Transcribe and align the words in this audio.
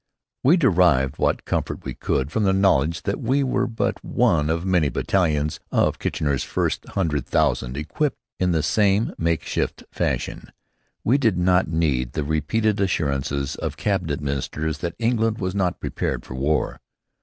We 0.43 0.57
derived 0.57 1.19
what 1.19 1.45
comfort 1.45 1.85
we 1.85 1.93
could 1.93 2.31
from 2.31 2.41
the 2.41 2.53
knowledge 2.53 3.03
that 3.03 3.19
we 3.21 3.43
were 3.43 3.67
but 3.67 4.03
one 4.03 4.49
of 4.49 4.65
many 4.65 4.89
battalions 4.89 5.59
of 5.71 5.99
Kitchener's 5.99 6.43
first 6.43 6.83
hundred 6.89 7.27
thousand 7.27 7.77
equipped 7.77 8.17
in 8.39 8.51
this 8.51 8.65
same 8.65 9.13
makeshift 9.19 9.83
fashion. 9.91 10.51
We 11.03 11.19
did 11.19 11.37
not 11.37 11.67
need 11.67 12.13
the 12.13 12.23
repeated 12.23 12.81
assurances 12.81 13.55
of 13.57 13.77
cabinet 13.77 14.21
ministers 14.21 14.79
that 14.79 14.95
England 14.97 15.37
was 15.37 15.53
not 15.53 15.79
prepared 15.79 16.25
for 16.25 16.33
war. 16.33 16.79